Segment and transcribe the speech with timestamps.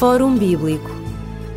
[0.00, 0.90] Fórum Bíblico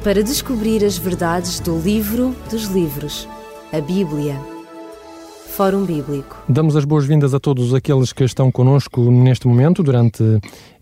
[0.04, 3.26] para descobrir as verdades do livro dos livros,
[3.72, 4.38] a Bíblia.
[5.48, 6.44] Fórum Bíblico.
[6.50, 10.22] Damos as boas-vindas a todos aqueles que estão conosco neste momento, durante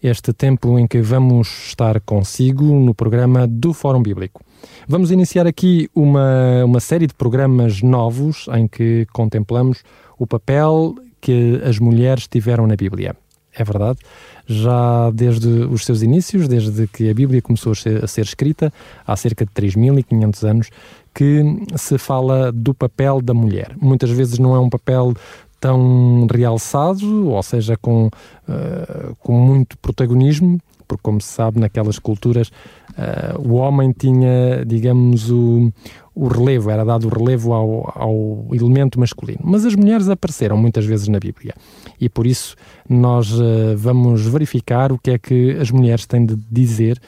[0.02, 4.41] este tempo em que vamos estar consigo no programa do Fórum Bíblico.
[4.87, 9.83] Vamos iniciar aqui uma, uma série de programas novos em que contemplamos
[10.17, 13.15] o papel que as mulheres tiveram na Bíblia.
[13.54, 13.99] É verdade,
[14.47, 18.71] já desde os seus inícios, desde que a Bíblia começou a ser, a ser escrita,
[19.05, 20.70] há cerca de 3.500 anos,
[21.13, 21.44] que
[21.75, 23.75] se fala do papel da mulher.
[23.80, 25.13] Muitas vezes não é um papel
[25.59, 30.59] tão realçado, ou seja, com, uh, com muito protagonismo,
[30.91, 35.72] porque, como se sabe, naquelas culturas uh, o homem tinha, digamos, o,
[36.14, 39.40] o relevo, era dado o relevo ao, ao elemento masculino.
[39.41, 41.54] Mas as mulheres apareceram muitas vezes na Bíblia
[41.98, 42.58] e por isso
[42.90, 47.00] nós uh, vamos verificar o que é que as mulheres têm de dizer,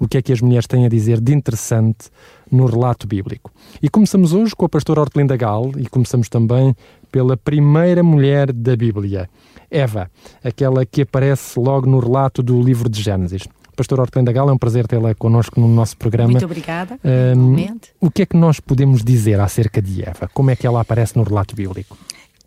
[0.00, 2.10] o que é que as mulheres têm a dizer de interessante
[2.50, 3.50] no relato bíblico.
[3.82, 6.74] E começamos hoje com a pastora Hortelinda Gal e começamos também
[7.10, 9.28] pela primeira mulher da Bíblia,
[9.70, 10.10] Eva,
[10.42, 13.46] aquela que aparece logo no relato do livro de Gênesis.
[13.78, 16.32] Pastor Hortenda Gal, é um prazer tê-la connosco no nosso programa.
[16.32, 16.98] Muito obrigada.
[17.04, 20.28] Um, o que é que nós podemos dizer acerca de Eva?
[20.34, 21.96] Como é que ela aparece no relato bíblico?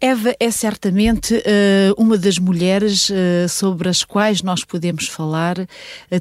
[0.04, 5.68] Eva é certamente uh, uma das mulheres uh, sobre as quais nós podemos falar, uh,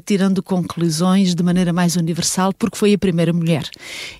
[0.05, 3.67] tirando conclusões de maneira mais universal, porque foi a primeira mulher.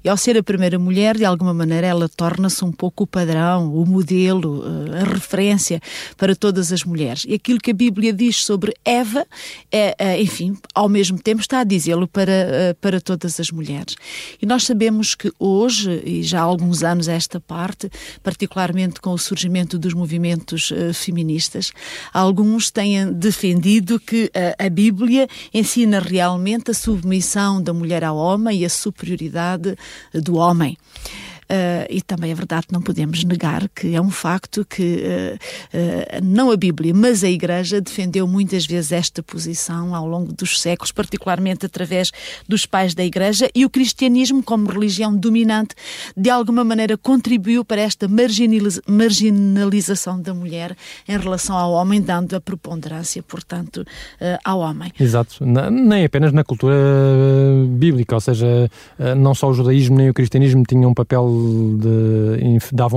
[0.04, 3.72] E ao ser a primeira mulher, de alguma maneira, ela torna-se um pouco o padrão,
[3.72, 4.64] o modelo,
[5.00, 5.80] a referência
[6.18, 7.24] para todas as mulheres.
[7.28, 9.28] E aquilo que a Bíblia diz sobre Eva,
[9.72, 13.96] é, enfim, ao mesmo tempo está a dizê-lo para, para todas as mulheres.
[14.42, 17.92] E nós sabemos que hoje, e já há alguns anos esta parte,
[18.24, 21.72] particularmente com o surgimento surgimento dos movimentos uh, feministas,
[22.14, 28.62] alguns têm defendido que uh, a Bíblia ensina realmente a submissão da mulher ao homem
[28.62, 29.76] e a superioridade
[30.14, 30.78] do homem.
[31.52, 36.24] Uh, e também é verdade que não podemos negar que é um facto que uh,
[36.24, 40.94] não a Bíblia, mas a Igreja defendeu muitas vezes esta posição ao longo dos séculos,
[40.94, 42.10] particularmente através
[42.48, 45.76] dos pais da Igreja, e o cristianismo, como religião dominante,
[46.16, 48.08] de alguma maneira contribuiu para esta
[48.88, 50.74] marginalização da mulher
[51.06, 53.86] em relação ao homem, dando a preponderância, portanto,
[54.46, 54.94] ao homem.
[54.98, 56.76] Exato, nem apenas na cultura
[57.68, 58.72] bíblica, ou seja,
[59.18, 61.41] não só o judaísmo nem o cristianismo tinham um papel
[61.78, 62.44] de,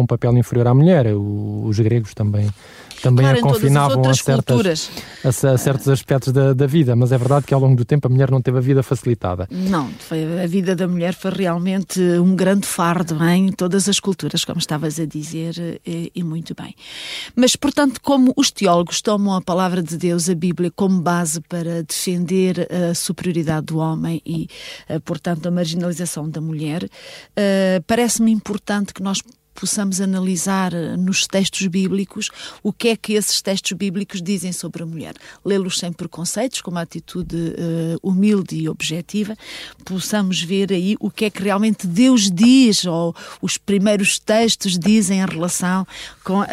[0.00, 1.06] um papel inferior à mulher.
[1.16, 2.48] os gregos também
[3.04, 4.90] também claro, a confinavam a, certas,
[5.22, 8.06] a, a, certos aspectos da, da, vida, mas é verdade que ao longo do tempo
[8.06, 9.46] a mulher não teve a vida facilitada.
[9.50, 14.42] Não, foi, a vida da mulher foi realmente um grande fardo em todas as culturas,
[14.42, 16.74] como estavas a dizer, e, e muito bem.
[17.36, 21.82] Mas, portanto, como os teólogos tomam a palavra de Deus, a Bíblia, como base para
[21.82, 24.48] defender a superioridade do homem e,
[24.88, 29.20] eh, portanto, a marginalização da mulher, uh, parece-me importante que nós
[29.54, 32.30] possamos analisar eh, nos textos bíblicos
[32.62, 35.14] o que é que esses textos bíblicos dizem sobre a mulher.
[35.44, 39.36] Lê-los sem preconceitos, com uma atitude uh, humilde e objetiva,
[39.84, 45.20] possamos ver aí o que é que realmente Deus diz, ou os primeiros textos dizem
[45.20, 45.86] em relação
[46.22, 46.46] com, uh,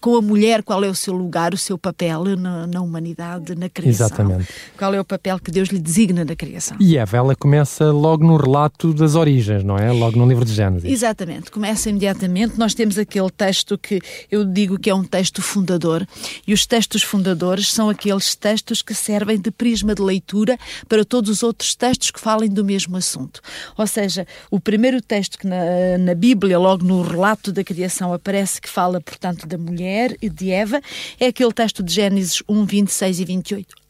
[0.00, 3.68] com a mulher, qual é o seu lugar, o seu papel na, na, humanidade, na
[3.68, 4.06] criação.
[4.06, 4.48] Exatamente.
[4.78, 6.76] Qual é o papel que Deus lhe designa na criação.
[6.80, 9.90] E Eva, ela começa logo no relato das origens, não é?
[9.92, 10.90] Logo no livro de Gênesis.
[10.90, 11.50] Exatamente.
[11.50, 14.00] Começa imediatamente imediatamente, nós temos aquele texto que
[14.30, 16.06] eu digo que é um texto fundador,
[16.46, 20.58] e os textos fundadores são aqueles textos que servem de prisma de leitura
[20.88, 23.40] para todos os outros textos que falem do mesmo assunto.
[23.76, 28.60] Ou seja, o primeiro texto que na, na Bíblia, logo no relato da criação, aparece
[28.60, 30.80] que fala, portanto, da mulher e de Eva,
[31.18, 33.81] é aquele texto de Gênesis 1, 26 e 28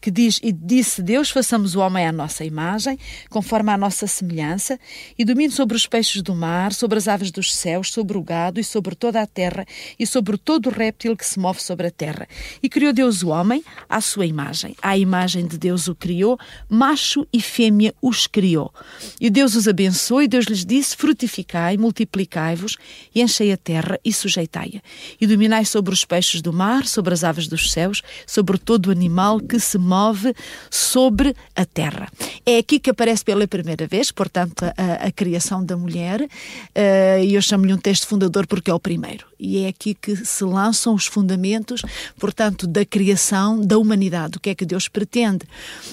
[0.00, 2.98] que diz: E disse Deus: façamos o homem à nossa imagem,
[3.28, 4.78] conforme à nossa semelhança,
[5.18, 8.60] e domine sobre os peixes do mar, sobre as aves dos céus, sobre o gado
[8.60, 9.66] e sobre toda a terra,
[9.98, 12.28] e sobre todo o réptil que se move sobre a terra.
[12.62, 14.74] E criou Deus o homem à sua imagem.
[14.82, 16.38] À imagem de Deus o criou,
[16.68, 18.72] macho e fêmea os criou.
[19.20, 22.76] E Deus os abençoou, e Deus lhes disse: Frutificai, multiplicai-vos,
[23.14, 24.80] e enchei a terra e sujeitai-a.
[25.20, 28.90] E dominai sobre os peixes do mar, sobre as aves dos céus, sobre todo o
[28.90, 30.34] animal que se move
[30.70, 32.08] sobre a terra.
[32.44, 37.34] É aqui que aparece pela primeira vez, portanto, a, a criação da mulher, uh, e
[37.34, 39.26] eu chamo-lhe um texto fundador porque é o primeiro.
[39.44, 41.82] E é aqui que se lançam os fundamentos,
[42.18, 45.46] portanto, da criação da humanidade, o que é que Deus pretende.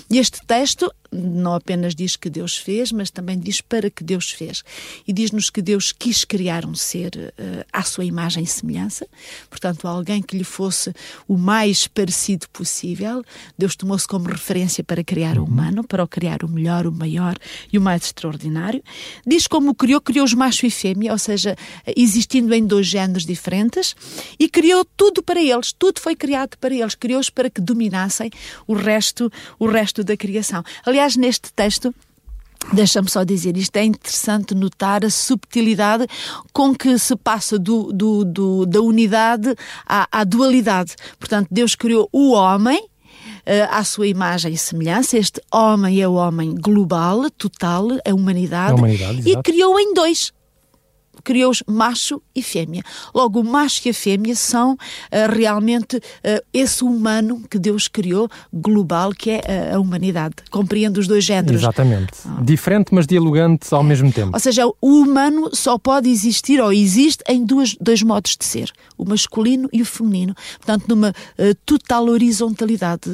[0.09, 4.63] Este texto não apenas diz que Deus fez, mas também diz para que Deus fez.
[5.05, 9.05] E diz-nos que Deus quis criar um ser uh, à sua imagem e semelhança,
[9.49, 10.93] portanto, alguém que lhe fosse
[11.27, 13.23] o mais parecido possível.
[13.57, 17.37] Deus tomou-se como referência para criar o humano, para o criar o melhor, o maior
[17.71, 18.81] e o mais extraordinário.
[19.27, 21.57] Diz como o criou, criou os macho e fêmea, ou seja,
[21.95, 23.40] existindo em dois géneros diferentes,
[24.39, 28.29] e criou tudo para eles, tudo foi criado para eles, criou-os para que dominassem
[28.67, 30.63] o resto, o resto da criação.
[30.85, 31.93] Aliás, neste texto,
[32.73, 36.05] Deixa-me só dizer, isto é interessante notar a subtilidade
[36.53, 39.55] com que se passa do, do, do da unidade
[39.85, 40.95] à, à, dualidade.
[41.19, 45.17] Portanto, Deus criou o homem uh, à sua imagem e semelhança.
[45.17, 50.31] Este homem é o homem global, total, a humanidade, a humanidade e criou em dois
[51.23, 52.83] criou-os macho e fêmea.
[53.13, 54.77] Logo, o macho e a fêmea são uh,
[55.33, 56.01] realmente uh,
[56.53, 60.35] esse humano que Deus criou, global, que é uh, a humanidade.
[60.49, 61.61] Compreende os dois géneros.
[61.61, 62.11] Exatamente.
[62.25, 62.41] Ah.
[62.41, 64.31] Diferente, mas dialogante ao mesmo tempo.
[64.33, 68.71] Ou seja, o humano só pode existir ou existe em duas, dois modos de ser:
[68.97, 70.35] o masculino e o feminino.
[70.57, 71.13] Portanto, numa
[71.65, 73.09] total horizontalidade,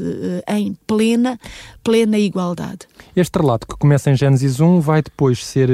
[0.47, 1.39] em plena,
[1.83, 2.79] plena igualdade.
[3.15, 5.69] Este relato que começa em Gênesis 1 vai depois ser,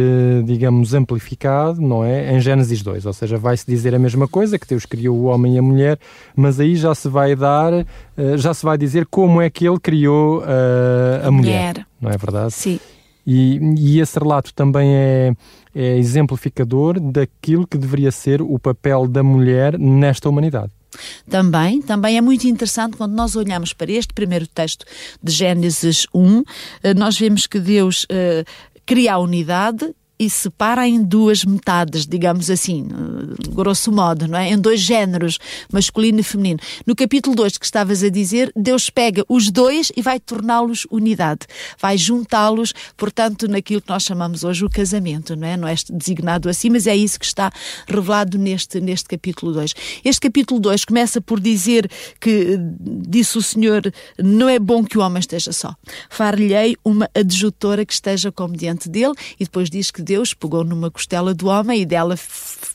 [0.46, 2.23] digamos, amplificado, não é?
[2.32, 5.56] Em Gênesis 2, ou seja, vai-se dizer a mesma coisa, que Deus criou o homem
[5.56, 6.00] e a mulher,
[6.36, 7.86] mas aí já se vai dar, eh,
[8.38, 11.74] já se vai dizer como é que ele criou uh, a, a mulher.
[11.74, 11.88] mulher.
[12.02, 12.54] Não é verdade?
[12.54, 12.80] Sim.
[13.26, 15.34] E, e esse relato também é,
[15.74, 20.72] é exemplificador daquilo que deveria ser o papel da mulher nesta humanidade.
[21.30, 24.86] Também, também é muito interessante quando nós olhamos para este primeiro texto
[25.22, 26.44] de Gênesis 1,
[26.84, 28.46] eh, nós vemos que Deus uh,
[28.86, 32.88] cria a unidade e separa em duas metades, digamos assim,
[33.50, 34.50] grosso modo, não é?
[34.50, 35.40] Em dois géneros,
[35.72, 36.60] masculino e feminino.
[36.86, 41.42] No capítulo 2 que estavas a dizer, Deus pega os dois e vai torná-los unidade,
[41.80, 45.58] vai juntá-los, portanto, naquilo que nós chamamos hoje o casamento, não é?
[45.58, 47.52] Não é designado assim, mas é isso que está
[47.88, 49.74] revelado neste, neste capítulo 2.
[50.06, 51.90] Este capítulo 2 começa por dizer
[52.20, 52.58] que,
[53.08, 53.82] disse o Senhor,
[54.18, 55.76] não é bom que o homem esteja só.
[56.10, 60.92] Far-lhe-ei uma adjutora que esteja como diante dele, e depois diz que Deus pegou numa
[60.92, 62.16] costela do homem e dela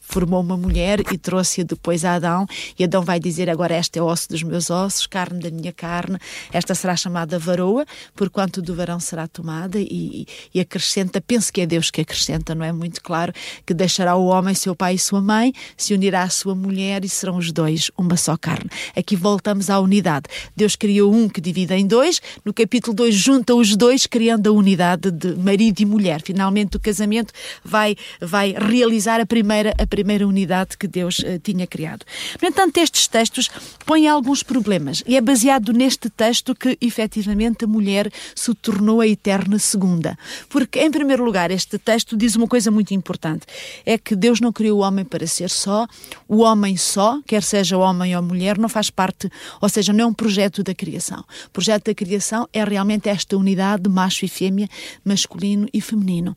[0.09, 2.47] formou uma mulher e trouxe-a depois a Adão,
[2.79, 6.19] e Adão vai dizer: Agora este é osso dos meus ossos, carne da minha carne,
[6.51, 7.85] esta será chamada varoa,
[8.17, 12.65] porquanto do varão será tomada, e, e acrescenta, penso que é Deus que acrescenta, não
[12.65, 13.33] é muito claro,
[13.67, 17.09] que deixará o homem seu pai e sua mãe, se unirá à sua mulher e
[17.09, 18.71] serão os dois uma só carne.
[18.97, 20.25] Aqui voltamos à unidade.
[20.57, 24.53] Deus criou um que divide em dois, no capítulo 2 junta os dois, criando a
[24.53, 26.23] unidade de marido e mulher.
[26.23, 27.33] Finalmente o casamento
[27.63, 32.05] vai, vai realizar a primeira, a primeira unidade que Deus uh, tinha criado.
[32.41, 33.51] No entanto, estes textos
[33.85, 39.07] põem alguns problemas e é baseado neste texto que, efetivamente, a mulher se tornou a
[39.07, 40.19] eterna segunda.
[40.49, 43.47] Porque, em primeiro lugar, este texto diz uma coisa muito importante:
[43.85, 45.87] é que Deus não criou o homem para ser só,
[46.27, 49.31] o homem só, quer seja homem ou mulher, não faz parte,
[49.61, 51.25] ou seja, não é um projeto da criação.
[51.47, 54.69] O projeto da criação é realmente esta unidade de macho e fêmea,
[55.05, 56.37] masculino e feminino.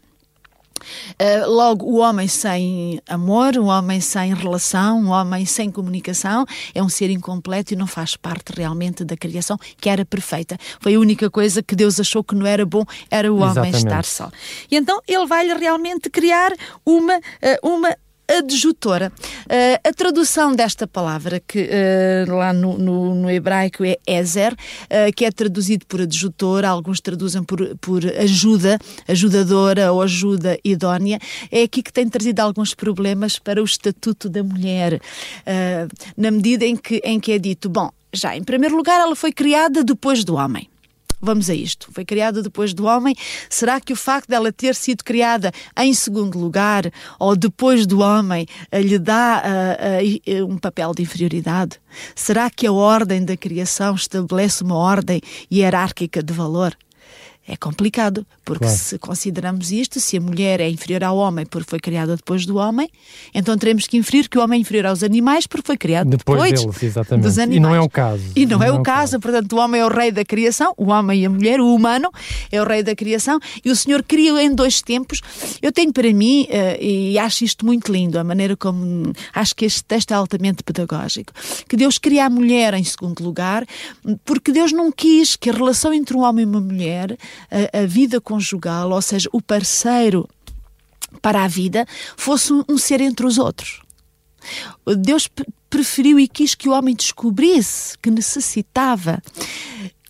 [1.19, 6.81] Uh, logo, o homem sem amor, o homem sem relação, o homem sem comunicação é
[6.81, 10.57] um ser incompleto e não faz parte realmente da criação que era perfeita.
[10.79, 14.05] Foi a única coisa que Deus achou que não era bom, era o homem estar
[14.05, 14.31] só.
[14.69, 16.51] E então ele vai realmente criar
[16.85, 17.21] uma, uh,
[17.67, 17.95] uma
[18.37, 19.11] adjutora.
[19.45, 25.13] Uh, a tradução desta palavra, que uh, lá no, no, no, hebraico é Ezer, uh,
[25.15, 31.19] que é traduzido por adjutora, alguns traduzem por, por ajuda, ajudadora ou ajuda idónea,
[31.51, 34.99] é aqui que tem trazido alguns problemas para o estatuto da mulher,
[36.17, 39.31] na medida em que, em que é dito, bom, já em primeiro lugar ela foi
[39.31, 40.70] criada depois do homem.
[41.21, 41.89] Vamos a isto.
[41.91, 43.15] Foi criada depois do homem.
[43.49, 48.47] Será que o facto dela ter sido criada em segundo lugar ou depois do homem
[48.71, 51.79] eh, lhe dá uh, uh, um papel de inferioridade?
[52.15, 56.75] Será que a ordem da criação estabelece uma ordem hierárquica de valor?
[57.47, 58.79] É complicado, porque claro.
[58.79, 62.57] se consideramos isto, se a mulher é inferior ao homem porque foi criada depois do
[62.57, 62.87] homem,
[63.33, 66.39] então teremos que inferir que o homem é inferior aos animais porque foi criado depois,
[66.39, 67.23] depois deles, exatamente.
[67.23, 67.57] dos animais.
[67.57, 68.23] E não é o caso.
[68.35, 69.13] E não, não é, é, o caso.
[69.13, 71.73] caso, portanto, o homem é o rei da criação, o homem e a mulher, o
[71.73, 72.11] humano
[72.51, 75.19] é o rei da criação, e o Senhor criou em dois tempos.
[75.61, 79.65] Eu tenho para mim, uh, e acho isto muito lindo, a maneira como acho que
[79.65, 81.33] este texto é altamente pedagógico,
[81.67, 83.65] que Deus cria a mulher em segundo lugar,
[84.23, 87.17] porque Deus não quis que a relação entre um homem e uma mulher
[87.49, 90.27] a, a vida conjugal, ou seja, o parceiro
[91.21, 91.85] para a vida,
[92.15, 93.81] fosse um, um ser entre os outros.
[94.97, 95.29] Deus
[95.71, 99.21] preferiu e quis que o homem descobrisse que necessitava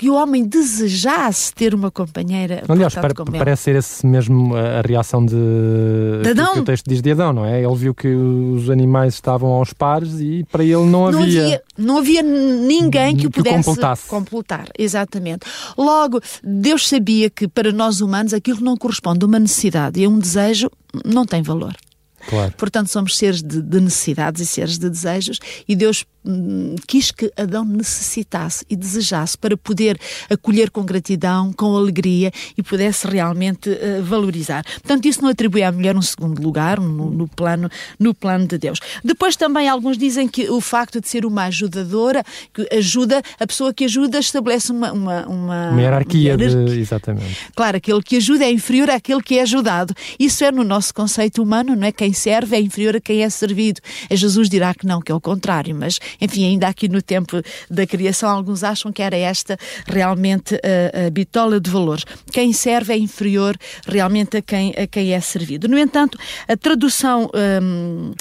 [0.01, 2.63] que o homem desejasse ter uma companheira.
[2.68, 5.36] Aliás, para, parece ser esse mesmo a reação de,
[6.24, 6.53] de Adão.
[6.53, 7.63] Que, o texto diz de Adão, não é?
[7.63, 11.63] Ele viu que os animais estavam aos pares e para ele não, não havia, havia.
[11.77, 14.10] Não havia ninguém que, que o pudesse completasse.
[14.10, 14.65] completar.
[14.75, 15.46] Exatamente.
[15.77, 20.10] Logo, Deus sabia que para nós humanos aquilo não corresponde a uma necessidade e a
[20.10, 20.72] um desejo
[21.06, 21.75] não tem valor.
[22.28, 22.54] Claro.
[22.58, 26.06] Portanto, somos seres de, de, necessidades e seres de desejos, e Deus
[26.88, 30.00] quis que Adão necessitasse e desejasse para poder
[30.30, 34.63] acolher com gratidão, com alegria e pudesse realmente uh, valorizar.
[34.63, 38.58] Portanto, isso não atribui à mulher um segundo lugar no, no, plano, no plano de
[38.58, 38.80] Deus.
[39.04, 42.24] Depois também alguns dizem que o facto de ser uma ajudadora,
[42.54, 46.34] que ajuda, a pessoa que ajuda estabelece uma, uma, uma, uma hierarquia.
[46.34, 46.66] Hierarquia.
[46.66, 47.50] De, exatamente.
[47.56, 49.96] Claro, aquele que ajuda é inferior àquele que é ajudado.
[50.20, 51.92] Isso é no nosso conceito humano, não é?
[51.92, 53.80] Quem quem serve é inferior a quem é servido.
[54.10, 57.41] A Jesus dirá que não, que é o contrário, mas enfim, ainda aqui no tempo
[57.70, 62.03] da criação, alguns acham que era esta realmente a, a bitola de valores.
[62.32, 65.68] Quem serve é inferior realmente a quem, a quem é servido.
[65.68, 67.30] No entanto, a tradução.
[67.62, 68.13] Hum,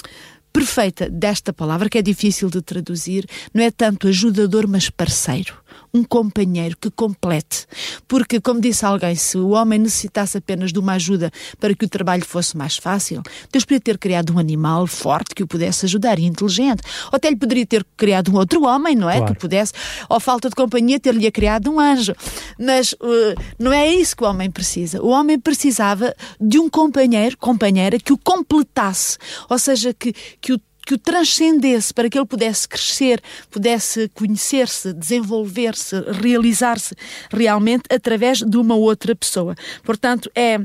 [0.53, 5.60] perfeita desta palavra, que é difícil de traduzir, não é tanto ajudador, mas parceiro
[5.93, 7.65] um companheiro que complete.
[8.07, 11.89] Porque, como disse alguém, se o homem necessitasse apenas de uma ajuda para que o
[11.89, 13.21] trabalho fosse mais fácil,
[13.51, 16.81] Deus poderia ter criado um animal forte que o pudesse ajudar e inteligente.
[17.11, 19.17] Ou até lhe poderia ter criado um outro homem, não é?
[19.17, 19.33] Claro.
[19.33, 19.73] Que pudesse,
[20.09, 22.13] ou falta de companhia, ter-lhe criado um anjo.
[22.59, 25.01] Mas uh, não é isso que o homem precisa.
[25.01, 29.17] O homem precisava de um companheiro, companheira, que o completasse.
[29.49, 34.93] Ou seja, que, que o que o transcendesse para que ele pudesse crescer, pudesse conhecer-se,
[34.93, 36.95] desenvolver-se, realizar-se
[37.31, 39.55] realmente através de uma outra pessoa.
[39.83, 40.59] Portanto, é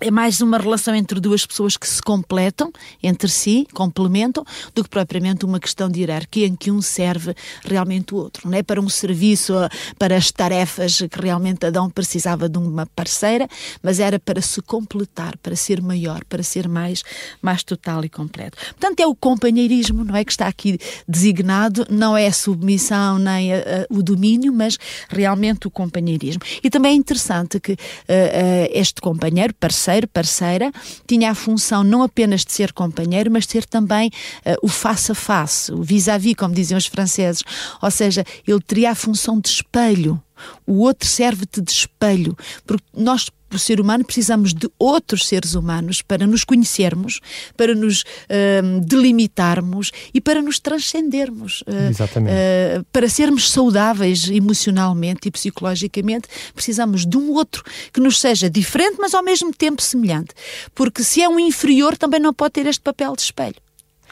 [0.00, 2.70] é mais uma relação entre duas pessoas que se completam
[3.02, 7.34] entre si, complementam, do que propriamente uma questão de hierarquia em que um serve
[7.64, 8.48] realmente o outro.
[8.48, 9.54] Não é para um serviço,
[9.98, 13.48] para as tarefas que realmente Adão precisava de uma parceira,
[13.82, 17.02] mas era para se completar, para ser maior, para ser mais,
[17.40, 18.58] mais total e completo.
[18.78, 23.54] Portanto, é o companheirismo, não é que está aqui designado, não é a submissão nem
[23.54, 24.76] a, a, o domínio, mas
[25.08, 26.42] realmente o companheirismo.
[26.62, 27.76] E também é interessante que uh,
[28.72, 30.72] este companheiro, parceiro, parceiro, parceira,
[31.06, 34.08] tinha a função não apenas de ser companheiro, mas de ser também
[34.44, 37.42] uh, o face a face, o vis-à-vis, -vis, como diziam os franceses.
[37.80, 40.20] Ou seja, ele teria a função de espelho.
[40.66, 46.02] O outro serve-te de espelho, porque nós o ser humano, precisamos de outros seres humanos
[46.02, 47.20] para nos conhecermos,
[47.56, 51.62] para nos uh, delimitarmos e para nos transcendermos.
[51.62, 52.32] Uh, Exatamente.
[52.32, 58.96] Uh, para sermos saudáveis emocionalmente e psicologicamente, precisamos de um outro que nos seja diferente,
[58.98, 60.34] mas ao mesmo tempo semelhante.
[60.74, 63.65] Porque se é um inferior, também não pode ter este papel de espelho.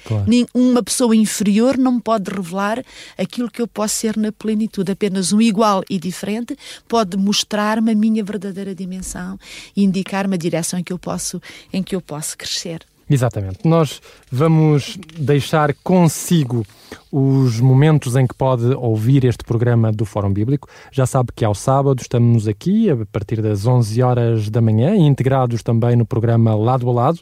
[0.04, 0.24] Claro.
[0.52, 2.84] Uma pessoa inferior não pode revelar
[3.16, 4.92] aquilo que eu posso ser na plenitude.
[4.92, 6.56] Apenas um igual e diferente
[6.88, 9.38] pode mostrar-me a minha verdadeira dimensão
[9.76, 11.40] e indicar-me a direção em que eu posso,
[11.72, 12.86] em que eu posso crescer.
[13.08, 13.58] Exatamente.
[13.64, 16.64] Nós vamos deixar consigo
[17.12, 20.68] os momentos em que pode ouvir este programa do Fórum Bíblico.
[20.90, 25.62] Já sabe que ao sábado estamos aqui a partir das 11 horas da manhã, integrados
[25.62, 27.20] também no programa Lado a Lado.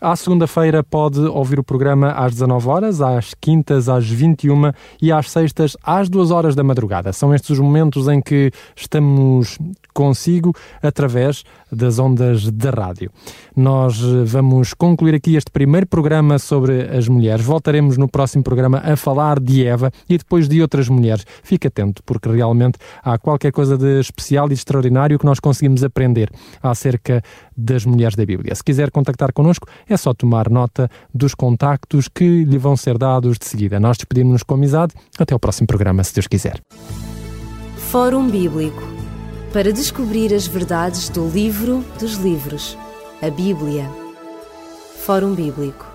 [0.00, 4.70] À segunda-feira pode ouvir o programa às 19 horas, às quintas às 21
[5.02, 7.12] e às sextas às 2 horas da madrugada.
[7.12, 9.58] São estes os momentos em que estamos
[9.92, 13.10] consigo através das ondas da rádio.
[13.56, 17.44] Nós vamos concluir aqui este primeiro programa sobre as mulheres.
[17.44, 21.24] Voltaremos no próximo programa a falar de Eva e depois de outras mulheres.
[21.42, 26.30] Fique atento, porque realmente há qualquer coisa de especial e extraordinário que nós conseguimos aprender
[26.62, 27.20] acerca
[27.56, 28.54] das mulheres da Bíblia.
[28.54, 33.38] Se quiser contactar connosco, é só tomar nota dos contactos que lhe vão ser dados
[33.38, 33.80] de seguida.
[33.80, 34.94] Nós despedimos-nos com amizade.
[35.18, 36.60] Até o próximo programa, se Deus quiser.
[37.90, 38.82] Fórum Bíblico
[39.52, 42.76] para descobrir as verdades do livro dos livros,
[43.22, 43.88] a Bíblia.
[45.04, 45.87] Fórum Bíblico